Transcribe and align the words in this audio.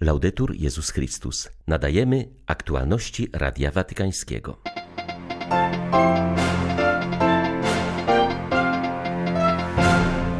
Laudetur 0.00 0.54
Jezus 0.54 0.90
Chrystus. 0.90 1.48
Nadajemy 1.66 2.28
aktualności 2.46 3.28
Radia 3.32 3.70
Watykańskiego. 3.70 4.58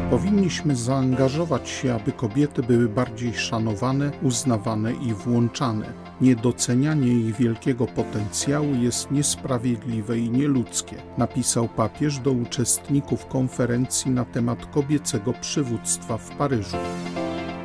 Powinniśmy 0.09 0.75
zaangażować 0.75 1.69
się, 1.69 1.93
aby 1.93 2.11
kobiety 2.11 2.63
były 2.63 2.89
bardziej 2.89 3.33
szanowane, 3.33 4.11
uznawane 4.21 4.93
i 4.93 5.13
włączane. 5.13 5.93
Niedocenianie 6.21 7.07
ich 7.07 7.35
wielkiego 7.35 7.85
potencjału 7.85 8.73
jest 8.73 9.11
niesprawiedliwe 9.11 10.19
i 10.19 10.29
nieludzkie, 10.29 10.95
napisał 11.17 11.67
papież 11.67 12.19
do 12.19 12.31
uczestników 12.31 13.25
konferencji 13.25 14.11
na 14.11 14.25
temat 14.25 14.65
kobiecego 14.65 15.33
przywództwa 15.33 16.17
w 16.17 16.37
Paryżu. 16.37 16.77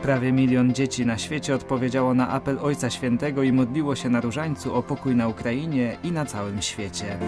Prawie 0.02 0.32
milion 0.32 0.74
dzieci 0.74 1.06
na 1.06 1.18
świecie 1.18 1.54
odpowiedziało 1.54 2.14
na 2.14 2.28
apel 2.28 2.58
Ojca 2.62 2.90
Świętego 2.90 3.42
i 3.42 3.52
modliło 3.52 3.96
się 3.96 4.08
na 4.08 4.20
różańcu 4.20 4.74
o 4.74 4.82
pokój 4.82 5.16
na 5.16 5.28
Ukrainie 5.28 5.96
i 6.04 6.12
na 6.12 6.24
całym 6.24 6.62
świecie. 6.62 7.18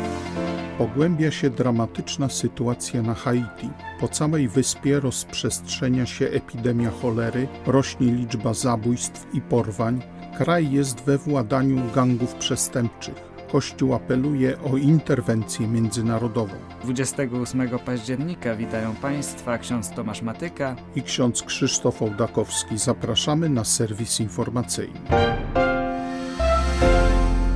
Pogłębia 0.79 1.30
się 1.30 1.51
dramatyczna 1.51 2.29
sytuacja 2.29 3.03
na 3.03 3.15
Haiti. 3.15 3.71
Po 4.01 4.09
całej 4.09 4.49
wyspie 4.49 5.01
rozprzestrzenia 5.01 6.07
się 6.07 6.27
epidemia 6.27 6.91
cholery, 6.91 7.49
rośnie 7.66 8.13
liczba 8.13 8.55
zabójstw 8.55 9.27
i 9.35 9.41
porwań. 9.41 10.02
Kraj 10.39 10.71
jest 10.71 11.05
we 11.05 11.19
władaniu 11.19 11.80
gangów 11.95 12.35
przestępczych. 12.35 13.32
Kościół 13.52 13.95
apeluje 13.95 14.59
o 14.73 14.77
interwencję 14.77 15.69
międzynarodową. 15.69 16.55
28 16.84 17.79
października 17.79 18.56
witają 18.56 18.95
Państwa 18.95 19.59
ksiądz 19.59 19.91
Tomasz 19.91 20.23
Matyka 20.23 20.77
i 20.97 21.02
ksiądz 21.02 21.43
Krzysztof 21.43 22.02
Ołdakowski. 22.02 22.79
Zapraszamy 22.79 23.48
na 23.48 23.65
serwis 23.65 24.20
informacyjny. 24.20 25.01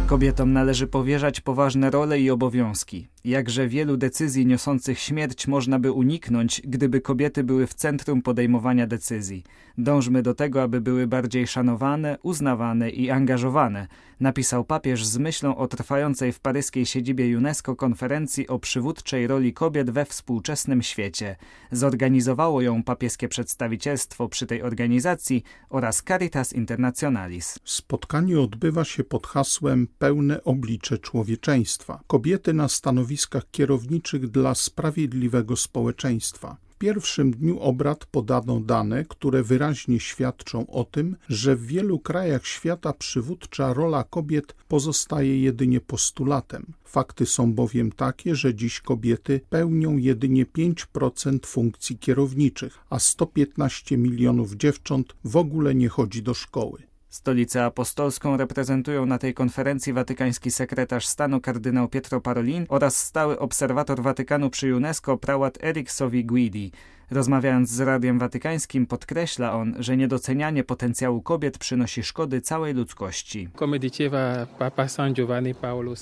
Kobietom 0.07 0.53
należy 0.53 0.87
powierzać 0.87 1.41
poważne 1.41 1.91
role 1.91 2.21
i 2.21 2.31
obowiązki. 2.31 3.09
Jakże 3.27 3.69
wielu 3.69 3.97
decyzji 3.97 4.47
niosących 4.47 4.99
śmierć 4.99 5.47
można 5.47 5.79
by 5.79 5.93
uniknąć, 5.93 6.63
gdyby 6.65 7.01
kobiety 7.01 7.45
były 7.45 7.67
w 7.67 7.75
centrum 7.75 8.23
podejmowania 8.23 8.87
decyzji. 8.87 9.45
Dążmy 9.79 10.23
do 10.23 10.35
tego, 10.35 10.63
aby 10.63 10.81
były 10.81 11.07
bardziej 11.07 11.47
szanowane, 11.47 12.19
uznawane 12.23 12.91
i 12.91 13.11
angażowane, 13.11 13.87
napisał 14.21 14.65
papież 14.65 15.07
z 15.07 15.19
myślą 15.19 15.57
o 15.57 15.69
trwającej 15.69 16.33
w 16.33 16.41
paryskiej 16.41 16.87
siedzibie 16.87 17.39
UNESCO 17.39 17.77
konferencji 17.77 18.49
o 18.49 18.59
przywódczej 18.59 19.27
roli 19.27 19.53
kobiet 19.53 19.91
we 19.91 20.05
współczesnym 20.05 20.83
świecie. 20.83 21.37
Zorganizowało 21.73 22.63
ją 22.63 22.83
papieskie 22.83 23.29
przedstawicielstwo 23.29 24.29
przy 24.29 24.47
tej 24.47 24.63
organizacji 24.63 25.43
oraz 25.71 26.03
Caritas 26.03 26.53
Internationalis. 26.53 27.59
Spotkanie 27.65 28.41
odbywa 28.41 28.85
się 28.85 29.05
pod 29.05 29.27
hasłem 29.27 29.89
Pełne 29.99 30.45
oblicze 30.45 30.99
człowieczeństwa. 30.99 32.01
Kobiety 32.07 32.53
na 32.53 32.69
stanowiskach 33.17 33.51
kierowniczych 33.51 34.31
dla 34.31 34.55
sprawiedliwego 34.55 35.57
społeczeństwa. 35.57 36.57
W 36.69 36.79
pierwszym 36.79 37.31
dniu 37.31 37.61
obrad 37.61 38.07
podano 38.07 38.61
dane, 38.61 39.05
które 39.05 39.43
wyraźnie 39.43 40.01
świadczą 40.01 40.67
o 40.67 40.85
tym, 40.85 41.17
że 41.29 41.57
w 41.57 41.67
wielu 41.67 41.99
krajach 41.99 42.47
świata 42.47 42.93
przywódcza 42.93 43.73
rola 43.73 44.05
kobiet 44.05 44.55
pozostaje 44.69 45.41
jedynie 45.41 45.81
postulatem. 45.81 46.67
Fakty 46.85 47.27
są 47.27 47.53
bowiem 47.53 47.93
takie, 47.93 48.35
że 48.35 48.55
dziś 48.55 48.81
kobiety 48.81 49.41
pełnią 49.51 49.97
jedynie 49.97 50.47
5% 50.47 51.47
funkcji 51.47 51.99
kierowniczych, 51.99 52.79
a 52.91 52.99
115 52.99 53.97
milionów 53.97 54.53
dziewcząt 54.55 55.15
w 55.25 55.37
ogóle 55.37 55.75
nie 55.75 55.89
chodzi 55.89 56.23
do 56.23 56.35
szkoły. 56.35 56.83
Stolicę 57.09 57.65
apostolską 57.65 58.37
reprezentują 58.37 59.07
na 59.07 59.19
tej 59.19 59.35
konferencji 59.35 59.93
watykański 59.93 60.51
sekretarz 60.51 61.07
stanu 61.07 61.41
kardynał 61.41 61.89
Pietro 61.89 62.21
Parolin 62.21 62.67
oraz 62.69 62.97
stały 62.97 63.39
obserwator 63.39 64.03
Watykanu 64.03 64.51
przy 64.51 64.77
UNESCO 64.77 65.17
prałat 65.17 65.59
Sovi 65.89 66.25
Guidi. 66.25 66.73
Rozmawiając 67.11 67.71
z 67.71 67.81
Radiem 67.81 68.19
Watykańskim 68.19 68.87
podkreśla 68.87 69.53
on, 69.53 69.75
że 69.79 69.97
niedocenianie 69.97 70.65
potencjału 70.65 71.23
kobiet 71.23 71.59
przynosi 71.59 72.03
szkody 72.03 72.41
całej 72.41 72.75
ludzkości. 72.75 73.49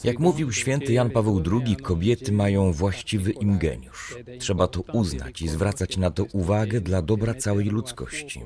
Jak 0.04 0.19
mówił 0.19 0.53
święty 0.53 0.92
Jan 0.92 1.10
Paweł 1.10 1.42
II, 1.53 1.76
kobiety 1.76 2.32
mają 2.32 2.72
właściwy 2.72 3.31
im 3.31 3.59
geniusz. 3.59 4.16
Trzeba 4.38 4.66
to 4.69 4.81
uznać 4.81 5.42
i 5.42 5.48
zwracać 5.48 5.97
na 5.97 6.10
to 6.10 6.25
uwagę 6.32 6.81
dla 6.81 7.03
dobra 7.03 7.34
całej 7.34 7.66
ludzkości. 7.66 8.41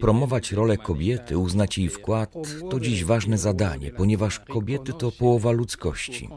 Promować 0.00 0.52
rolę 0.52 0.76
kobiety, 0.76 1.38
uznać 1.38 1.78
jej 1.78 1.88
wkład 1.88 2.34
to 2.70 2.80
dziś 2.80 3.04
ważne 3.04 3.38
zadanie, 3.38 3.90
ponieważ 3.90 4.40
kobiety 4.40 4.92
to 4.92 5.12
połowa 5.12 5.50
ludzkości. 5.50 6.28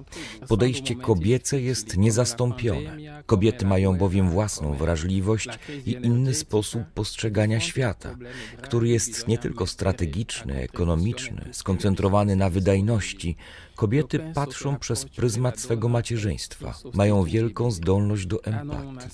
Podejście 0.47 0.95
kobiece 0.95 1.61
jest 1.61 1.97
niezastąpione. 1.97 2.97
Kobiety 3.25 3.65
mają 3.65 3.97
bowiem 3.97 4.29
własną 4.29 4.73
wrażliwość 4.73 5.52
i 5.85 5.91
inny 5.91 6.33
sposób 6.33 6.83
postrzegania 6.93 7.59
świata, 7.59 8.15
który 8.61 8.87
jest 8.87 9.27
nie 9.27 9.37
tylko 9.37 9.67
strategiczny, 9.67 10.61
ekonomiczny, 10.61 11.49
skoncentrowany 11.51 12.35
na 12.35 12.49
wydajności, 12.49 13.35
Kobiety 13.75 14.19
patrzą 14.33 14.77
przez 14.79 15.05
pryzmat 15.05 15.59
swego 15.59 15.89
macierzyństwa, 15.89 16.73
mają 16.93 17.23
wielką 17.23 17.71
zdolność 17.71 18.25
do 18.25 18.43
empatii. 18.43 19.07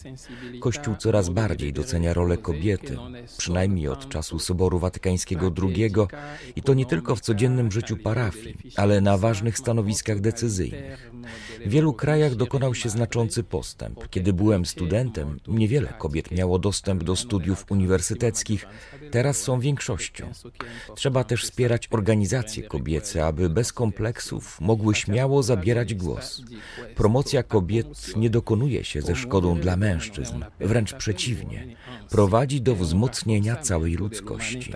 Kościół 0.59 0.95
coraz 0.95 1.29
bardziej 1.29 1.73
docenia 1.73 2.13
rolę 2.13 2.37
kobiety, 2.37 2.97
przynajmniej 3.37 3.87
od 3.87 4.09
czasu 4.09 4.39
Soboru 4.39 4.79
Watykańskiego 4.79 5.53
II 5.63 5.93
i 6.55 6.61
to 6.61 6.73
nie 6.73 6.85
tylko 6.85 7.15
w 7.15 7.21
codziennym 7.21 7.71
życiu 7.71 7.97
parafii, 7.97 8.55
ale 8.75 9.01
na 9.01 9.17
ważnych 9.17 9.57
stanowiskach 9.57 10.19
decyzyjnych. 10.19 11.11
W 11.65 11.69
wielu 11.69 11.93
krajach 11.93 12.35
dokonał 12.35 12.75
się 12.75 12.89
znaczący 12.89 13.43
postęp. 13.43 14.09
Kiedy 14.09 14.33
byłem 14.33 14.65
studentem, 14.65 15.39
niewiele 15.47 15.93
kobiet 15.97 16.31
miało 16.31 16.59
dostęp 16.59 17.03
do 17.03 17.15
studiów 17.15 17.65
uniwersyteckich, 17.69 18.67
teraz 19.11 19.37
są 19.37 19.59
większością. 19.59 20.31
Trzeba 20.95 21.23
też 21.23 21.43
wspierać 21.43 21.87
organizacje 21.91 22.63
kobiece, 22.63 23.25
aby 23.25 23.49
bez 23.49 23.73
kompleksów 23.73 24.61
mogły 24.61 24.95
śmiało 24.95 25.43
zabierać 25.43 25.93
głos. 25.93 26.41
Promocja 26.95 27.43
kobiet 27.43 28.15
nie 28.15 28.29
dokonuje 28.29 28.83
się 28.83 29.01
ze 29.01 29.15
szkodą 29.15 29.59
dla 29.59 29.77
mężczyzn, 29.77 30.43
wręcz 30.59 30.93
przeciwnie, 30.93 31.75
prowadzi 32.09 32.61
do 32.61 32.75
wzmocnienia 32.75 33.55
całej 33.55 33.95
ludzkości. 33.95 34.73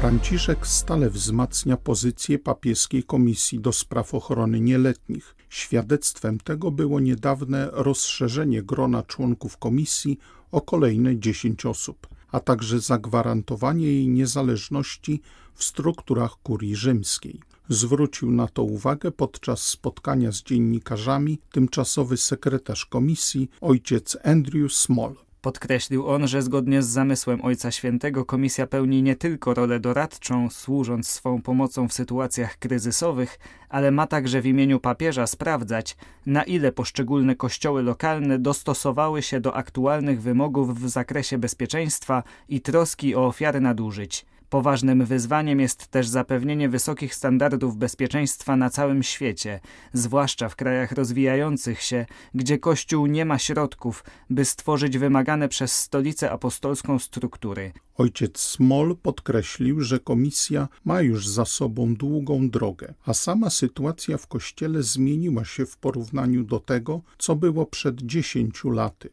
Franciszek 0.00 0.66
stale 0.66 1.10
wzmacnia 1.10 1.76
pozycję 1.76 2.38
papieskiej 2.38 3.04
Komisji 3.04 3.60
do 3.60 3.72
Spraw 3.72 4.14
Ochrony 4.14 4.60
Nieletnich. 4.60 5.34
Świadectwem 5.48 6.38
tego 6.38 6.70
było 6.70 7.00
niedawne 7.00 7.68
rozszerzenie 7.72 8.62
grona 8.62 9.02
członków 9.02 9.56
komisji 9.56 10.18
o 10.52 10.60
kolejne 10.60 11.18
10 11.18 11.66
osób, 11.66 12.06
a 12.32 12.40
także 12.40 12.80
zagwarantowanie 12.80 13.86
jej 13.86 14.08
niezależności 14.08 15.20
w 15.54 15.64
strukturach 15.64 16.36
kurii 16.42 16.76
rzymskiej. 16.76 17.40
Zwrócił 17.68 18.30
na 18.30 18.48
to 18.48 18.62
uwagę 18.62 19.10
podczas 19.10 19.62
spotkania 19.62 20.32
z 20.32 20.42
dziennikarzami 20.42 21.38
tymczasowy 21.52 22.16
sekretarz 22.16 22.86
komisji 22.86 23.50
ojciec 23.60 24.16
Andrew 24.24 24.72
Small. 24.72 25.27
Podkreślił 25.48 26.08
on, 26.08 26.28
że 26.28 26.42
zgodnie 26.42 26.82
z 26.82 26.86
zamysłem 26.86 27.44
Ojca 27.44 27.70
Świętego 27.70 28.24
komisja 28.24 28.66
pełni 28.66 29.02
nie 29.02 29.16
tylko 29.16 29.54
rolę 29.54 29.80
doradczą, 29.80 30.50
służąc 30.50 31.08
swą 31.08 31.42
pomocą 31.42 31.88
w 31.88 31.92
sytuacjach 31.92 32.58
kryzysowych, 32.58 33.38
ale 33.68 33.90
ma 33.90 34.06
także 34.06 34.40
w 34.40 34.46
imieniu 34.46 34.80
papieża 34.80 35.26
sprawdzać, 35.26 35.96
na 36.26 36.42
ile 36.42 36.72
poszczególne 36.72 37.34
kościoły 37.34 37.82
lokalne 37.82 38.38
dostosowały 38.38 39.22
się 39.22 39.40
do 39.40 39.56
aktualnych 39.56 40.22
wymogów 40.22 40.80
w 40.80 40.88
zakresie 40.88 41.38
bezpieczeństwa 41.38 42.22
i 42.48 42.60
troski 42.60 43.14
o 43.14 43.26
ofiary 43.26 43.60
nadużyć. 43.60 44.26
Poważnym 44.50 45.04
wyzwaniem 45.04 45.60
jest 45.60 45.86
też 45.86 46.08
zapewnienie 46.08 46.68
wysokich 46.68 47.14
standardów 47.14 47.76
bezpieczeństwa 47.76 48.56
na 48.56 48.70
całym 48.70 49.02
świecie, 49.02 49.60
zwłaszcza 49.92 50.48
w 50.48 50.56
krajach 50.56 50.92
rozwijających 50.92 51.82
się, 51.82 52.06
gdzie 52.34 52.58
Kościół 52.58 53.06
nie 53.06 53.24
ma 53.24 53.38
środków, 53.38 54.04
by 54.30 54.44
stworzyć 54.44 54.98
wymagane 54.98 55.48
przez 55.48 55.72
stolicę 55.72 56.30
apostolską 56.30 56.98
struktury. 56.98 57.72
Ojciec 57.94 58.40
Smol 58.40 58.96
podkreślił, 58.96 59.80
że 59.80 60.00
komisja 60.00 60.68
ma 60.84 61.00
już 61.00 61.28
za 61.28 61.44
sobą 61.44 61.94
długą 61.94 62.50
drogę, 62.50 62.94
a 63.06 63.14
sama 63.14 63.50
sytuacja 63.50 64.18
w 64.18 64.26
kościele 64.26 64.82
zmieniła 64.82 65.44
się 65.44 65.66
w 65.66 65.76
porównaniu 65.76 66.44
do 66.44 66.60
tego, 66.60 67.00
co 67.18 67.36
było 67.36 67.66
przed 67.66 68.02
dziesięciu 68.02 68.70
laty. 68.70 69.10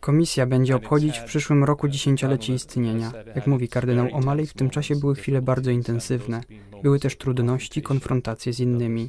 Komisja 0.00 0.46
będzie 0.46 0.76
obchodzić 0.76 1.18
w 1.18 1.24
przyszłym 1.24 1.64
roku 1.64 1.88
dziesięciolecie 1.88 2.54
istnienia. 2.54 3.12
Jak 3.34 3.46
mówi 3.46 3.68
kardynał 3.68 4.06
O'Malley, 4.06 4.46
w 4.46 4.54
tym 4.54 4.70
czasie 4.70 4.96
były 4.96 5.14
chwile 5.14 5.42
bardzo 5.42 5.70
intensywne. 5.70 6.40
Były 6.82 7.00
też 7.00 7.16
trudności, 7.16 7.82
konfrontacje 7.82 8.52
z 8.52 8.60
innymi. 8.60 9.08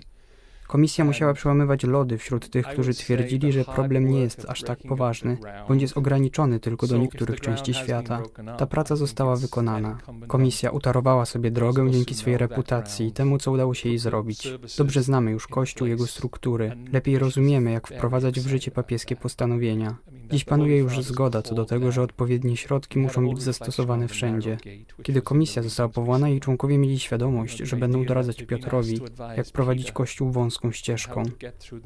Komisja 0.72 1.06
musiała 1.06 1.34
przełamywać 1.34 1.84
lody 1.84 2.18
wśród 2.18 2.50
tych, 2.50 2.68
którzy 2.68 2.94
twierdzili, 2.94 3.52
że 3.52 3.66
problem 3.66 4.08
nie 4.08 4.22
jest 4.22 4.46
aż 4.50 4.62
tak 4.62 4.80
poważny, 4.88 5.38
bądź 5.68 5.82
jest 5.82 5.98
ograniczony 5.98 6.60
tylko 6.60 6.88
do 6.88 6.98
niektórych 6.98 7.40
części 7.40 7.74
świata. 7.74 8.22
Ta 8.58 8.66
praca 8.66 8.96
została 8.96 9.36
wykonana. 9.36 9.98
Komisja 10.28 10.72
utarowała 10.72 11.26
sobie 11.26 11.52
drogę 11.52 11.92
dzięki 11.92 12.16
swojej 12.16 12.38
reputacji 12.38 13.08
i 13.08 13.12
temu, 13.12 13.38
co 13.38 13.52
udało 13.52 13.74
się 13.74 13.90
jej 13.90 13.98
zrobić. 13.98 14.48
Dobrze 14.78 15.04
znamy 15.04 15.32
już 15.32 15.48
Kościół, 15.48 15.88
jego 15.88 16.08
struktury. 16.08 16.78
Lepiej 16.94 17.20
rozumiemy, 17.20 17.72
jak 17.72 17.88
wprowadzać 17.88 18.40
w 18.40 18.48
życie 18.48 18.72
papieskie 18.72 19.16
postanowienia. 19.16 19.96
Dziś 20.32 20.46
panuje 20.46 20.78
już 20.78 21.04
zgoda 21.04 21.42
co 21.42 21.56
do 21.56 21.66
tego, 21.66 21.92
że 21.92 22.02
odpowiednie 22.02 22.58
środki 22.58 23.00
muszą 23.00 23.30
być 23.30 23.42
zastosowane 23.42 24.08
wszędzie. 24.08 24.58
Kiedy 25.04 25.22
komisja 25.22 25.64
została 25.64 25.90
powołana, 25.90 26.30
jej 26.30 26.40
członkowie 26.40 26.78
mieli 26.78 27.00
świadomość, 27.00 27.58
że 27.58 27.76
będą 27.76 28.06
doradzać 28.06 28.44
Piotrowi, 28.44 29.00
jak 29.38 29.48
prowadzić 29.48 29.92
Kościół 29.92 30.32
wąską 30.62 30.72
ścieżką. 30.72 31.24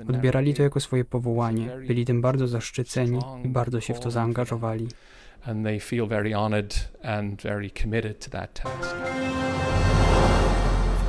Odbierali 0.10 0.54
to 0.54 0.64
jako 0.64 0.80
swoje 0.80 1.06
powołanie, 1.06 1.70
byli 1.88 2.06
tym 2.06 2.22
bardzo 2.22 2.48
zaszczyceni 2.48 3.20
i 3.44 3.48
bardzo 3.48 3.82
się 3.82 3.94
w 3.94 4.00
to 4.00 4.12
zaangażowali. 4.12 4.88
And 5.46 5.64
they 5.64 5.80
feel 5.80 6.08
very 6.08 6.34
honored 6.34 6.92
and 7.04 7.42
very 7.42 7.70
committed 7.70 8.26
to 8.26 8.32
that 8.32 8.54
task. 8.54 8.96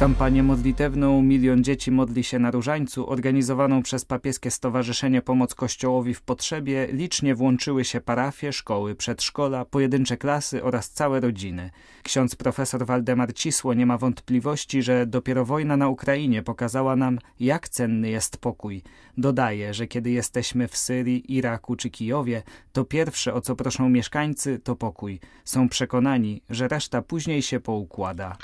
Kampanię 0.01 0.43
modlitewną 0.43 1.23
Milion 1.23 1.65
Dzieci 1.65 1.91
Modli 1.91 2.25
się 2.25 2.39
na 2.39 2.51
Różańcu, 2.51 3.11
organizowaną 3.11 3.83
przez 3.83 4.05
Papieskie 4.05 4.51
Stowarzyszenie 4.51 5.23
Pomoc 5.23 5.55
Kościołowi 5.55 6.15
w 6.15 6.23
Potrzebie, 6.23 6.89
licznie 6.93 7.35
włączyły 7.35 7.85
się 7.85 8.01
parafie, 8.01 8.53
szkoły, 8.53 8.95
przedszkola, 8.95 9.65
pojedyncze 9.65 10.17
klasy 10.17 10.65
oraz 10.65 10.91
całe 10.91 11.21
rodziny. 11.21 11.71
Ksiądz 12.03 12.37
profesor 12.37 12.87
Waldemar 12.87 13.35
Cisło 13.35 13.75
nie 13.75 13.87
ma 13.87 13.99
wątpliwości, 13.99 14.83
że 14.83 15.07
dopiero 15.07 15.45
wojna 15.45 15.77
na 15.77 15.89
Ukrainie 15.89 16.43
pokazała 16.43 16.97
nam, 16.97 17.19
jak 17.41 17.69
cenny 17.69 18.11
jest 18.11 18.37
pokój. 18.37 18.83
Dodaje, 19.19 19.75
że 19.75 19.87
kiedy 19.87 20.11
jesteśmy 20.11 20.69
w 20.69 20.77
Syrii, 20.77 21.35
Iraku 21.37 21.77
czy 21.77 21.91
Kijowie, 21.91 22.43
to 22.73 22.85
pierwsze, 22.85 23.35
o 23.35 23.41
co 23.41 23.57
proszą 23.57 23.89
mieszkańcy, 23.89 24.59
to 24.59 24.77
pokój. 24.77 25.21
Są 25.45 25.69
przekonani, 25.69 26.43
że 26.51 26.69
reszta 26.69 27.03
później 27.03 27.43
się 27.43 27.61
poukłada. 27.61 28.37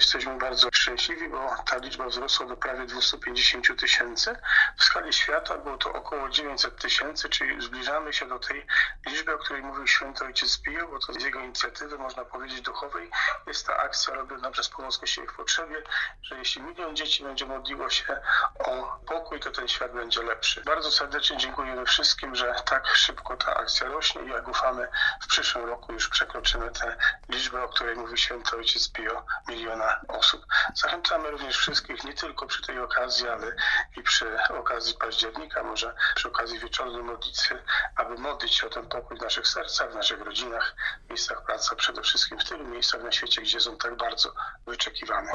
Jesteśmy 0.00 0.38
bardzo 0.38 0.68
szczęśliwi, 0.72 1.28
bo 1.28 1.56
ta 1.66 1.76
liczba 1.76 2.06
wzrosła 2.06 2.46
do 2.46 2.56
prawie 2.56 2.86
250 2.86 3.80
tysięcy. 3.80 4.36
W 4.78 4.84
skali 4.84 5.12
świata 5.12 5.58
było 5.58 5.76
to 5.76 5.92
około 5.92 6.28
900 6.28 6.76
tysięcy, 6.76 7.28
czyli 7.28 7.62
zbliżamy 7.62 8.12
się 8.12 8.28
do 8.28 8.38
tej 8.38 8.66
liczby, 9.06 9.34
o 9.34 9.38
której 9.38 9.62
mówił 9.62 9.86
święty 9.86 10.24
ojciec 10.24 10.58
Pio, 10.58 10.88
bo 10.88 10.98
to 10.98 11.12
z 11.12 11.22
jego 11.22 11.40
inicjatywy, 11.40 11.98
można 11.98 12.24
powiedzieć, 12.24 12.60
duchowej 12.60 13.10
jest 13.46 13.66
ta 13.66 13.76
akcja 13.76 14.14
robiona 14.14 14.50
przez 14.50 14.68
Pomoc 14.68 14.98
Kościoła 14.98 15.26
w 15.32 15.36
Potrzebie, 15.36 15.82
że 16.22 16.38
jeśli 16.38 16.62
milion 16.62 16.96
dzieci 16.96 17.24
będzie 17.24 17.46
modliło 17.46 17.90
się 17.90 18.20
o 18.58 18.98
pokój, 19.06 19.40
to 19.40 19.50
ten 19.50 19.68
świat 19.68 19.92
będzie 19.92 20.22
lepszy. 20.22 20.62
Bardzo 20.64 20.90
serdecznie 20.90 21.36
dziękujemy 21.36 21.86
wszystkim, 21.86 22.34
że 22.34 22.54
tak 22.64 22.86
szybko 22.86 23.36
ta 23.36 23.54
akcja 23.54 23.88
rośnie 23.88 24.22
i 24.22 24.28
jak 24.28 24.48
ufamy, 24.48 24.88
w 25.22 25.26
przyszłym 25.26 25.64
roku 25.64 25.92
już 25.92 26.08
przekroczymy 26.08 26.70
tę 26.70 26.96
liczbę, 27.28 27.62
o 27.62 27.68
której 27.68 27.96
mówił 27.96 28.16
święty 28.16 28.56
ojciec 28.56 28.92
Pio, 28.92 29.24
miliona 29.48 29.89
osób. 30.08 30.46
Zachęcamy 30.74 31.30
również 31.30 31.56
wszystkich, 31.56 32.04
nie 32.04 32.14
tylko 32.14 32.46
przy 32.46 32.62
tej 32.62 32.80
okazji, 32.80 33.28
ale 33.28 33.56
i 33.96 34.02
przy 34.02 34.26
okazji 34.58 34.94
października, 35.00 35.62
może 35.62 35.94
przy 36.14 36.28
okazji 36.28 36.58
wieczornej 36.58 37.02
modlitwy, 37.02 37.62
aby 37.96 38.18
modlić 38.18 38.54
się 38.54 38.66
o 38.66 38.70
ten 38.70 38.86
pokój 38.86 39.18
w 39.18 39.22
naszych 39.22 39.48
sercach, 39.48 39.92
w 39.92 39.94
naszych 39.94 40.20
rodzinach, 40.20 40.76
miejscach 41.08 41.44
pracy, 41.44 41.76
przede 41.76 42.02
wszystkim 42.02 42.38
w 42.38 42.44
tylu 42.44 42.68
miejscach 42.68 43.02
na 43.02 43.12
świecie, 43.12 43.42
gdzie 43.42 43.60
są 43.60 43.76
tak 43.76 43.96
bardzo 43.96 44.34
wyczekiwane. 44.66 45.32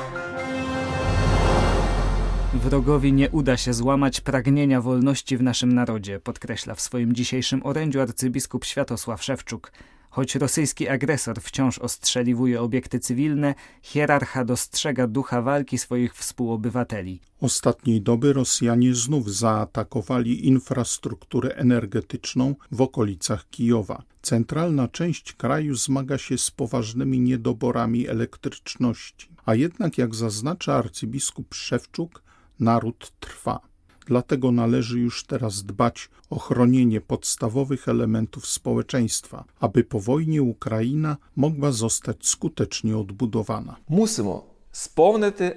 Wrogowi 2.54 3.14
nie 3.14 3.30
uda 3.30 3.58
się 3.58 3.74
złamać 3.74 4.22
pragnienia 4.22 4.82
wolności 4.82 5.38
w 5.38 5.42
naszym 5.42 5.74
narodzie, 5.74 6.20
podkreśla 6.20 6.76
w 6.76 6.82
swoim 6.82 7.16
dzisiejszym 7.16 7.66
orędziu 7.66 8.02
arcybiskup 8.02 8.66
Światosław 8.66 9.24
Szewczuk. 9.24 9.72
Choć 10.16 10.36
rosyjski 10.36 10.88
agresor 10.88 11.42
wciąż 11.42 11.80
ostrzeliwuje 11.80 12.62
obiekty 12.62 13.00
cywilne, 13.00 13.56
hierarcha 13.82 14.46
dostrzega 14.46 15.08
ducha 15.08 15.42
walki 15.42 15.78
swoich 15.78 16.16
współobywateli. 16.16 17.20
Ostatniej 17.42 18.02
doby 18.02 18.34
Rosjanie 18.34 18.96
znów 18.96 19.34
zaatakowali 19.34 20.48
infrastrukturę 20.48 21.56
energetyczną 21.56 22.56
w 22.72 22.82
okolicach 22.82 23.50
Kijowa. 23.50 24.04
Centralna 24.22 24.88
część 24.88 25.34
kraju 25.34 25.76
zmaga 25.76 26.18
się 26.18 26.38
z 26.38 26.52
poważnymi 26.52 27.20
niedoborami 27.20 28.08
elektryczności. 28.08 29.30
A 29.46 29.56
jednak, 29.56 29.98
jak 29.98 30.16
zaznacza 30.16 30.76
arcybiskup 30.76 31.54
Szewczuk, 31.54 32.24
naród 32.60 33.12
trwa. 33.20 33.60
Dlatego 34.06 34.52
należy 34.52 35.00
już 35.00 35.24
teraz 35.24 35.64
dbać 35.64 36.10
o 36.30 36.40
chronienie 36.40 37.02
podstawowych 37.02 37.88
elementów 37.90 38.48
społeczeństwa, 38.48 39.46
aby 39.60 39.84
po 39.84 40.00
wojnie 40.00 40.44
Ukraina 40.44 41.18
mogła 41.36 41.72
zostać 41.72 42.28
skutecznie 42.28 42.98
odbudowana. 42.98 43.76
Musimy 43.90 44.55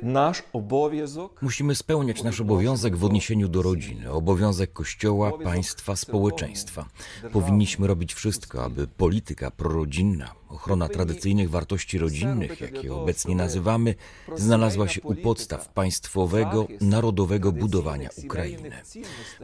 nasz 0.03 0.43
obowiązek. 0.53 1.43
Musimy 1.43 1.75
spełniać 1.75 2.23
nasz 2.23 2.41
obowiązek 2.41 2.97
w 2.97 3.05
odniesieniu 3.05 3.49
do 3.49 3.63
rodziny, 3.63 4.13
obowiązek 4.13 4.73
Kościoła, 4.73 5.39
państwa, 5.39 5.97
społeczeństwa. 5.97 6.87
Powinniśmy 7.33 7.87
robić 7.87 8.15
wszystko, 8.15 8.65
aby 8.65 8.87
polityka 8.87 9.51
prorodzinna, 9.51 10.35
ochrona 10.49 10.89
tradycyjnych 10.89 11.51
wartości 11.51 11.99
rodzinnych, 11.99 12.61
jak 12.61 12.85
je 12.85 12.95
obecnie 12.95 13.37
nazywamy, 13.37 13.95
znalazła 14.37 14.89
się 14.89 15.03
u 15.03 15.15
podstaw 15.15 15.69
państwowego, 15.69 16.67
narodowego 16.81 17.53
budowania 17.53 18.11
Ukrainy. 18.25 18.71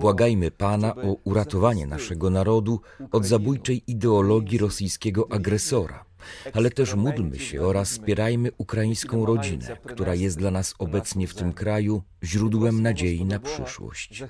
Błagajmy 0.00 0.50
Pana 0.50 0.96
o 0.96 1.16
uratowanie 1.24 1.86
naszego 1.86 2.30
narodu 2.30 2.80
od 3.12 3.26
zabójczej 3.26 3.82
ideologii 3.86 4.58
rosyjskiego 4.58 5.26
agresora 5.30 6.13
ale 6.52 6.70
też 6.70 6.94
módlmy 6.94 7.38
się 7.38 7.62
oraz 7.62 7.90
wspierajmy 7.90 8.50
ukraińską 8.58 9.26
rodzinę, 9.26 9.76
która 9.86 10.14
jest 10.14 10.38
dla 10.38 10.50
nas 10.50 10.74
obecnie 10.78 11.26
w 11.26 11.34
tym 11.34 11.52
kraju 11.52 12.02
źródłem 12.24 12.82
nadziei 12.82 13.24
na 13.24 13.38
przyszłość. 13.38 14.24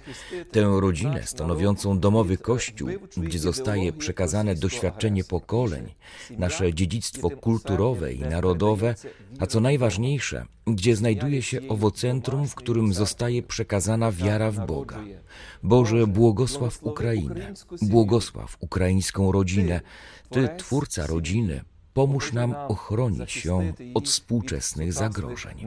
Tę 0.50 0.76
rodzinę 0.80 1.22
stanowiącą 1.26 1.98
domowy 1.98 2.38
kościół, 2.38 2.88
gdzie 3.16 3.38
zostaje 3.38 3.92
przekazane 3.92 4.54
doświadczenie 4.54 5.24
pokoleń, 5.24 5.94
nasze 6.30 6.74
dziedzictwo 6.74 7.30
kulturowe 7.30 8.12
i 8.12 8.20
narodowe, 8.20 8.94
a 9.38 9.46
co 9.46 9.60
najważniejsze, 9.60 10.46
gdzie 10.66 10.96
znajduje 10.96 11.42
się 11.42 11.60
owocentrum, 11.68 12.48
w 12.48 12.54
którym 12.54 12.94
zostaje 12.94 13.42
przekazana 13.42 14.12
wiara 14.12 14.50
w 14.50 14.66
Boga. 14.66 15.04
Boże, 15.62 16.06
błogosław 16.06 16.82
Ukrainę, 16.82 17.54
błogosław 17.82 18.56
ukraińską 18.60 19.32
rodzinę, 19.32 19.80
Ty, 20.30 20.48
Twórca 20.58 21.06
rodziny, 21.06 21.64
Pomóż 21.94 22.32
nam 22.32 22.54
ochronić 22.68 23.44
ją 23.44 23.72
od 23.94 24.08
współczesnych 24.08 24.92
zagrożeń. 24.92 25.66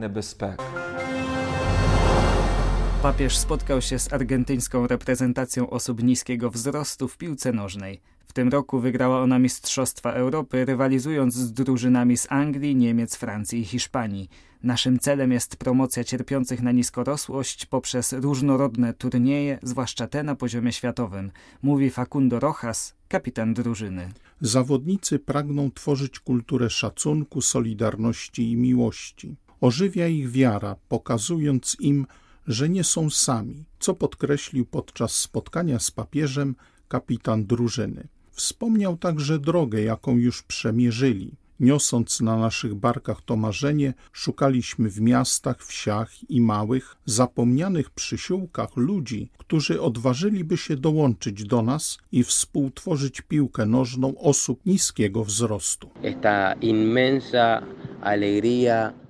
Papież 3.02 3.36
spotkał 3.36 3.82
się 3.82 3.98
z 3.98 4.12
argentyńską 4.12 4.86
reprezentacją 4.86 5.70
osób 5.70 6.02
niskiego 6.02 6.50
wzrostu 6.50 7.08
w 7.08 7.16
piłce 7.16 7.52
nożnej. 7.52 8.00
W 8.26 8.32
tym 8.32 8.48
roku 8.48 8.80
wygrała 8.80 9.22
ona 9.22 9.38
Mistrzostwa 9.38 10.12
Europy, 10.12 10.64
rywalizując 10.64 11.34
z 11.34 11.52
drużynami 11.52 12.16
z 12.16 12.32
Anglii, 12.32 12.76
Niemiec, 12.76 13.16
Francji 13.16 13.60
i 13.60 13.64
Hiszpanii. 13.64 14.28
Naszym 14.62 14.98
celem 14.98 15.32
jest 15.32 15.56
promocja 15.56 16.04
cierpiących 16.04 16.62
na 16.62 16.72
niskorosłość 16.72 17.66
poprzez 17.66 18.12
różnorodne 18.12 18.94
turnieje, 18.94 19.58
zwłaszcza 19.62 20.06
te 20.06 20.22
na 20.22 20.34
poziomie 20.34 20.72
światowym, 20.72 21.30
mówi 21.62 21.90
Facundo 21.90 22.40
Rojas, 22.40 22.94
kapitan 23.08 23.54
drużyny. 23.54 24.08
Zawodnicy 24.40 25.18
pragną 25.18 25.70
tworzyć 25.70 26.20
kulturę 26.20 26.70
szacunku, 26.70 27.42
solidarności 27.42 28.52
i 28.52 28.56
miłości. 28.56 29.36
Ożywia 29.60 30.06
ich 30.06 30.30
wiara, 30.30 30.76
pokazując 30.88 31.76
im, 31.80 32.06
że 32.48 32.68
nie 32.68 32.84
są 32.84 33.10
sami, 33.10 33.64
co 33.78 33.94
podkreślił 33.94 34.66
podczas 34.66 35.12
spotkania 35.12 35.78
z 35.78 35.90
papieżem 35.90 36.56
kapitan 36.88 37.46
drużyny. 37.46 38.08
Wspomniał 38.30 38.96
także 38.96 39.38
drogę, 39.38 39.82
jaką 39.82 40.16
już 40.16 40.42
przemierzyli. 40.42 41.36
Niosąc 41.60 42.20
na 42.20 42.38
naszych 42.38 42.74
barkach 42.74 43.22
to 43.22 43.36
marzenie, 43.36 43.94
szukaliśmy 44.12 44.90
w 44.90 45.00
miastach, 45.00 45.64
wsiach 45.64 46.30
i 46.30 46.40
małych, 46.40 46.96
zapomnianych 47.04 47.90
przysiłkach 47.90 48.76
ludzi, 48.76 49.30
którzy 49.38 49.82
odważyliby 49.82 50.56
się 50.56 50.76
dołączyć 50.76 51.44
do 51.44 51.62
nas 51.62 51.98
i 52.12 52.24
współtworzyć 52.24 53.20
piłkę 53.20 53.66
nożną 53.66 54.18
osób 54.18 54.66
niskiego 54.66 55.24
wzrostu. 55.24 55.90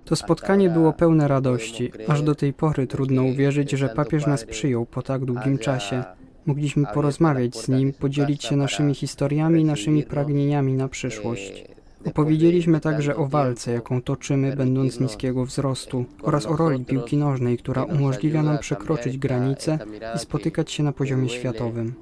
To 0.04 0.16
spotkanie 0.16 0.70
było 0.70 0.92
pełne 0.92 1.28
radości. 1.28 1.92
Aż 2.08 2.22
do 2.22 2.34
tej 2.34 2.52
pory 2.52 2.86
trudno 2.86 3.22
uwierzyć, 3.24 3.70
że 3.70 3.88
papież 3.88 4.26
nas 4.26 4.44
przyjął 4.44 4.86
po 4.86 5.02
tak 5.02 5.24
długim 5.24 5.58
czasie. 5.58 6.04
Mogliśmy 6.46 6.84
porozmawiać 6.94 7.56
z 7.56 7.68
nim, 7.68 7.92
podzielić 7.92 8.44
się 8.44 8.56
naszymi 8.56 8.94
historiami 8.94 9.60
i 9.60 9.64
naszymi 9.64 10.02
pragnieniami 10.02 10.72
na 10.72 10.88
przyszłość. 10.88 11.77
Opowiedzieliśmy 12.06 12.80
także 12.80 13.16
o 13.16 13.26
walce, 13.26 13.72
jaką 13.72 14.02
toczymy, 14.02 14.56
będąc 14.56 15.00
niskiego 15.00 15.44
wzrostu, 15.44 16.04
oraz 16.22 16.46
o 16.46 16.56
roli 16.56 16.84
piłki 16.84 17.16
nożnej, 17.16 17.58
która 17.58 17.84
umożliwia 17.84 18.42
nam 18.42 18.58
przekroczyć 18.58 19.18
granice 19.18 19.78
i 20.16 20.18
spotykać 20.18 20.72
się 20.72 20.82
na 20.82 20.92
poziomie 20.92 21.28
światowym. 21.28 21.94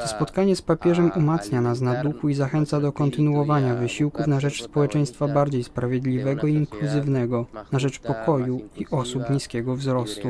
To 0.00 0.08
spotkanie 0.08 0.56
z 0.56 0.62
papieżem 0.62 1.10
umacnia 1.16 1.60
nas 1.60 1.80
na 1.80 2.02
duchu 2.02 2.28
i 2.28 2.34
zachęca 2.34 2.80
do 2.80 2.92
kontynuowania 2.92 3.74
wysiłków 3.74 4.26
na 4.26 4.40
rzecz 4.40 4.62
społeczeństwa 4.62 5.28
bardziej 5.28 5.64
sprawiedliwego 5.64 6.46
i 6.46 6.54
inkluzywnego, 6.54 7.46
na 7.72 7.78
rzecz 7.78 7.98
pokoju 7.98 8.60
i 8.76 8.86
osób 8.90 9.30
niskiego 9.30 9.76
wzrostu. 9.76 10.28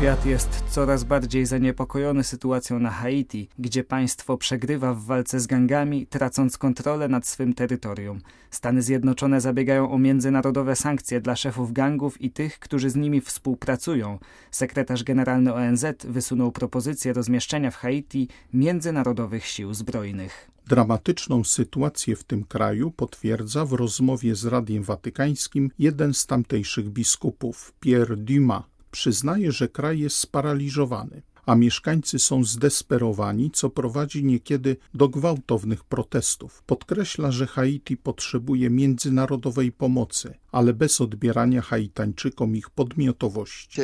Świat 0.00 0.26
jest 0.26 0.62
coraz 0.70 1.04
bardziej 1.04 1.46
zaniepokojony 1.46 2.24
sytuacją 2.24 2.78
na 2.78 2.90
Haiti, 2.90 3.48
gdzie 3.58 3.84
państwo 3.84 4.36
przegrywa 4.36 4.94
w 4.94 5.04
walce 5.04 5.40
z 5.40 5.46
gangami, 5.46 6.06
tracąc 6.06 6.58
kontrolę 6.58 7.08
nad 7.08 7.26
swym 7.26 7.54
terytorium. 7.54 8.20
Stany 8.50 8.82
Zjednoczone 8.82 9.40
zabiegają 9.40 9.90
o 9.90 9.98
międzynarodowe 9.98 10.76
sankcje 10.76 11.20
dla 11.20 11.36
szefów 11.36 11.72
gangów 11.72 12.20
i 12.20 12.30
tych, 12.30 12.58
którzy 12.58 12.90
z 12.90 12.96
nimi 12.96 13.20
współpracują. 13.20 14.18
Sekretarz 14.50 15.04
generalny 15.04 15.54
ONZ 15.54 15.84
wysunął 16.04 16.52
propozycję 16.52 17.12
rozmieszczenia 17.12 17.70
w 17.70 17.76
Haiti 17.76 18.28
międzynarodowych 18.52 19.46
sił 19.46 19.74
zbrojnych. 19.74 20.50
Dramatyczną 20.66 21.44
sytuację 21.44 22.16
w 22.16 22.24
tym 22.24 22.44
kraju 22.44 22.90
potwierdza 22.90 23.64
w 23.64 23.72
rozmowie 23.72 24.34
z 24.34 24.44
Radiem 24.44 24.82
Watykańskim 24.82 25.70
jeden 25.78 26.14
z 26.14 26.26
tamtejszych 26.26 26.88
biskupów, 26.88 27.72
Pierre 27.80 28.16
Dumas. 28.16 28.69
Przyznaje, 28.90 29.52
że 29.52 29.68
kraj 29.68 29.98
jest 29.98 30.16
sparaliżowany, 30.16 31.22
a 31.50 31.54
mieszkańcy 31.54 32.18
są 32.18 32.44
zdesperowani, 32.44 33.50
co 33.50 33.70
prowadzi 33.70 34.24
niekiedy 34.24 34.76
do 34.94 35.08
gwałtownych 35.08 35.84
protestów. 35.84 36.62
Podkreśla, 36.66 37.30
że 37.30 37.46
Haiti 37.46 37.96
potrzebuje 37.96 38.70
międzynarodowej 38.70 39.72
pomocy, 39.72 40.34
ale 40.52 40.72
bez 40.72 41.00
odbierania 41.00 41.62
Haitańczykom 41.62 42.56
ich 42.56 42.70
podmiotowości. 42.70 43.80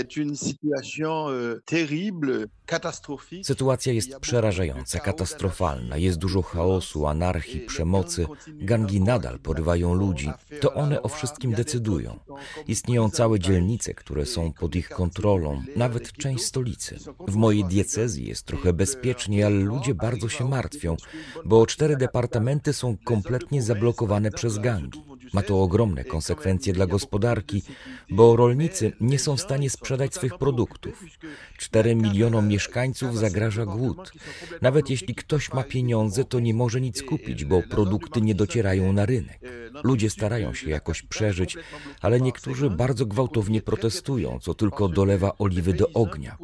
Sytuacja 3.42 3.92
jest 3.92 4.18
przerażająca, 4.20 4.98
katastrofalna. 4.98 5.96
Jest 5.96 6.18
dużo 6.18 6.42
chaosu, 6.42 7.06
anarchii, 7.06 7.60
przemocy. 7.60 8.26
Gangi 8.48 9.00
nadal 9.00 9.38
porywają 9.38 9.94
ludzi. 9.94 10.30
To 10.60 10.74
one 10.74 11.02
o 11.02 11.08
wszystkim 11.08 11.52
decydują. 11.52 12.18
Istnieją 12.68 13.10
całe 13.10 13.38
dzielnice, 13.38 13.94
które 13.94 14.26
są 14.26 14.52
pod 14.52 14.76
ich 14.76 14.88
kontrolą, 14.88 15.62
nawet 15.76 16.12
część 16.12 16.44
stolicy. 16.44 16.98
W 17.28 17.36
mojej 17.36 17.55
diecezji 17.64 18.26
jest 18.26 18.42
trochę 18.42 18.72
bezpieczniej, 18.72 19.44
ale 19.44 19.56
ludzie 19.56 19.94
bardzo 19.94 20.28
się 20.28 20.48
martwią, 20.48 20.96
bo 21.44 21.66
cztery 21.66 21.96
departamenty 21.96 22.72
są 22.72 22.96
kompletnie 23.04 23.62
zablokowane 23.62 24.30
przez 24.30 24.58
gangi. 24.58 25.02
Ma 25.32 25.42
to 25.42 25.62
ogromne 25.62 26.04
konsekwencje 26.04 26.72
dla 26.72 26.86
gospodarki, 26.86 27.62
bo 28.10 28.36
rolnicy 28.36 28.92
nie 29.00 29.18
są 29.18 29.36
w 29.36 29.40
stanie 29.40 29.70
sprzedać 29.70 30.14
swych 30.14 30.38
produktów. 30.38 31.04
Cztery 31.58 31.94
milionom 31.94 32.48
mieszkańców 32.48 33.18
zagraża 33.18 33.66
głód. 33.66 34.12
Nawet 34.62 34.90
jeśli 34.90 35.14
ktoś 35.14 35.52
ma 35.52 35.62
pieniądze, 35.62 36.24
to 36.24 36.40
nie 36.40 36.54
może 36.54 36.80
nic 36.80 37.02
kupić, 37.02 37.44
bo 37.44 37.62
produkty 37.62 38.20
nie 38.20 38.34
docierają 38.34 38.92
na 38.92 39.06
rynek. 39.06 39.40
Ludzie 39.84 40.10
starają 40.10 40.54
się 40.54 40.70
jakoś 40.70 41.02
przeżyć, 41.02 41.56
ale 42.00 42.20
niektórzy 42.20 42.70
bardzo 42.70 43.06
gwałtownie 43.06 43.62
protestują, 43.62 44.38
co 44.42 44.54
tylko 44.54 44.88
dolewa 44.88 45.38
oliwy 45.38 45.72
do 45.74 45.90
ognia. 45.92 46.38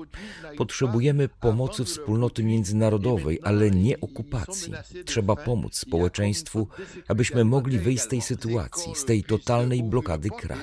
Potrzebujemy 0.57 1.29
pomocy 1.29 1.85
wspólnoty 1.85 2.45
międzynarodowej, 2.45 3.39
ale 3.43 3.71
nie 3.71 4.01
okupacji. 4.01 4.73
Trzeba 5.05 5.37
pomóc 5.37 5.79
społeczeństwu, 5.79 6.69
abyśmy 7.09 7.45
mogli 7.45 7.79
wyjść 7.79 8.03
z 8.03 8.09
tej 8.09 8.21
sytuacji, 8.21 8.72
z 8.95 9.05
tej 9.05 9.25
totalnej 9.25 9.83
blokady 9.83 10.31
kraju. 10.31 10.63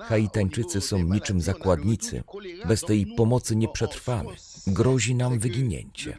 Haitańczycy 0.00 0.80
są 0.80 0.98
niczym 0.98 1.40
zakładnicy. 1.40 2.22
Bez 2.68 2.80
tej 2.80 3.06
pomocy 3.16 3.56
nie 3.56 3.68
przetrwamy. 3.68 4.30
Grozi 4.66 5.14
nam 5.14 5.38
wyginięcie. 5.38 6.16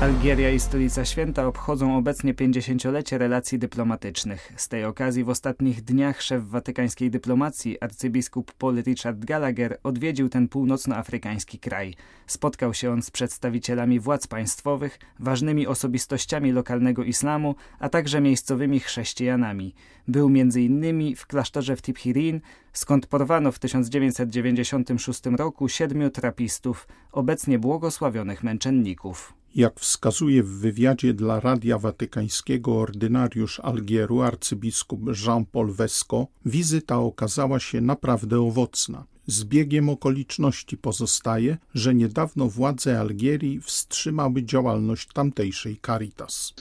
Algieria 0.00 0.50
i 0.50 0.60
Stolica 0.60 1.04
Święta 1.04 1.46
obchodzą 1.46 1.96
obecnie 1.96 2.34
50-lecie 2.34 3.18
relacji 3.18 3.58
dyplomatycznych. 3.58 4.52
Z 4.56 4.68
tej 4.68 4.84
okazji 4.84 5.24
w 5.24 5.28
ostatnich 5.28 5.82
dniach 5.82 6.22
szef 6.22 6.44
watykańskiej 6.44 7.10
dyplomacji, 7.10 7.80
arcybiskup 7.80 8.52
Paul 8.52 8.82
Richard 8.82 9.24
Gallagher, 9.24 9.78
odwiedził 9.82 10.28
ten 10.28 10.48
północnoafrykański 10.48 11.58
kraj. 11.58 11.94
Spotkał 12.26 12.74
się 12.74 12.92
on 12.92 13.02
z 13.02 13.10
przedstawicielami 13.10 14.00
władz 14.00 14.26
państwowych, 14.26 14.98
ważnymi 15.18 15.66
osobistościami 15.66 16.52
lokalnego 16.52 17.04
islamu, 17.04 17.54
a 17.78 17.88
także 17.88 18.20
miejscowymi 18.20 18.80
chrześcijanami. 18.80 19.74
Był 20.08 20.26
m.in. 20.26 21.16
w 21.16 21.26
klasztorze 21.26 21.76
w 21.76 21.82
Tiphirin, 21.82 22.40
skąd 22.72 23.06
porwano 23.06 23.52
w 23.52 23.58
1996 23.58 25.26
roku 25.26 25.68
siedmiu 25.68 26.10
trapistów, 26.10 26.88
obecnie 27.12 27.58
błogosławionych 27.58 28.42
męczenników. 28.42 29.37
Jak 29.54 29.80
wskazuje 29.80 30.42
w 30.42 30.58
wywiadzie 30.58 31.14
dla 31.14 31.40
Radia 31.40 31.78
Watykańskiego 31.78 32.80
ordynariusz 32.80 33.60
Algieru 33.60 34.22
arcybiskup 34.22 35.00
Jean-Paul 35.26 35.72
Vesco, 35.72 36.26
wizyta 36.44 36.98
okazała 36.98 37.60
się 37.60 37.80
naprawdę 37.80 38.40
owocna. 38.40 39.04
Zbiegiem 39.30 39.88
okoliczności 39.88 40.76
pozostaje, 40.76 41.56
że 41.74 41.94
niedawno 41.94 42.48
władze 42.48 43.00
Algierii 43.00 43.60
wstrzymały 43.60 44.42
działalność 44.42 45.08
tamtejszej 45.12 45.80
Caritas. 45.86 46.54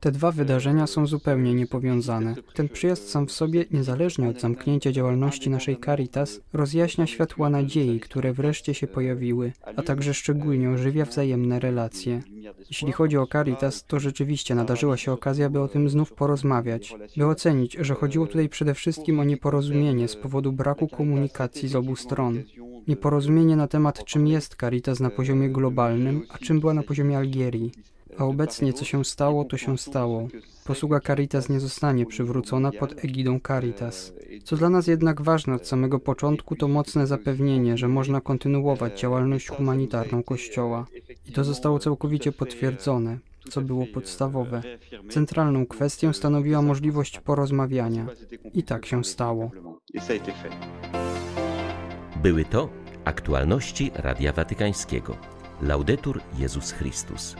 Te 0.00 0.12
dwa 0.12 0.32
wydarzenia 0.32 0.86
są 0.86 1.06
zupełnie 1.06 1.54
niepowiązane. 1.54 2.34
Ten 2.54 2.68
przyjazd 2.68 3.10
sam 3.10 3.26
w 3.26 3.32
sobie, 3.32 3.64
niezależnie 3.70 4.28
od 4.28 4.40
zamknięcia 4.40 4.92
działalności 4.92 5.50
naszej 5.50 5.80
Caritas, 5.84 6.40
rozjaśnia 6.52 7.06
światła 7.06 7.50
nadziei, 7.50 8.00
które 8.00 8.32
wreszcie 8.32 8.74
się 8.74 8.86
pojawiły, 8.86 9.52
a 9.76 9.82
także 9.82 10.14
szczególnie 10.14 10.70
ożywia 10.70 11.04
wzajemne 11.04 11.60
relacje. 11.60 12.22
Jeśli 12.70 12.92
chodzi 12.92 13.18
o 13.18 13.26
Caritas, 13.26 13.84
to 13.84 14.00
rzeczywiście 14.00 14.54
nadarzyła 14.54 14.96
się 14.96 15.12
okazja, 15.12 15.50
by 15.50 15.60
o 15.60 15.68
tym 15.68 15.88
znów 15.88 16.12
porozmawiać, 16.12 16.94
by 17.16 17.26
ocenić, 17.26 17.76
że 17.80 17.94
chodziło 17.94 18.26
tutaj 18.26 18.48
przede 18.48 18.74
wszystkim 18.74 19.20
o 19.20 19.24
nieporozumienie 19.24 20.08
z 20.08 20.16
powodu 20.16 20.52
braku 20.52 20.88
komunikacji 20.88 21.68
z 21.68 21.76
obu 21.76 21.96
stron. 21.96 22.42
Nieporozumienie 22.88 23.56
na 23.56 23.68
temat, 23.68 24.04
czym 24.04 24.26
jest 24.26 24.56
Caritas 24.60 25.00
na 25.00 25.10
poziomie 25.10 25.48
globalnym, 25.48 26.22
a 26.28 26.38
czym 26.38 26.60
była 26.60 26.74
na 26.74 26.82
poziomie 26.82 27.18
Algierii. 27.18 27.72
A 28.18 28.24
obecnie 28.24 28.72
co 28.72 28.84
się 28.84 29.04
stało, 29.04 29.44
to 29.44 29.56
się 29.56 29.78
stało. 29.78 30.28
Posługa 30.64 31.00
Caritas 31.00 31.48
nie 31.48 31.60
zostanie 31.60 32.06
przywrócona 32.06 32.72
pod 32.72 33.04
egidą 33.04 33.40
Caritas. 33.46 34.12
Co 34.44 34.56
dla 34.56 34.70
nas 34.70 34.86
jednak 34.86 35.22
ważne 35.22 35.54
od 35.54 35.66
samego 35.66 36.00
początku, 36.00 36.56
to 36.56 36.68
mocne 36.68 37.06
zapewnienie, 37.06 37.76
że 37.76 37.88
można 37.88 38.20
kontynuować 38.20 39.00
działalność 39.00 39.48
humanitarną 39.48 40.22
Kościoła. 40.22 40.86
I 41.26 41.32
to 41.32 41.44
zostało 41.44 41.78
całkowicie 41.78 42.32
potwierdzone 42.32 43.18
co 43.50 43.60
było 43.60 43.86
podstawowe. 43.94 44.62
Centralną 45.10 45.66
kwestią 45.66 46.12
stanowiła 46.12 46.62
możliwość 46.62 47.20
porozmawiania. 47.20 48.06
I 48.54 48.62
tak 48.62 48.86
się 48.86 49.04
stało. 49.04 49.50
Były 52.22 52.44
to 52.44 52.68
aktualności 53.04 53.90
Radia 53.94 54.32
Watykańskiego. 54.32 55.16
Laudetur 55.62 56.20
Jezus 56.38 56.72
Chrystus. 56.72 57.36